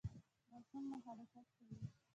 [0.51, 1.77] ماشوم مو حرکت کوي؟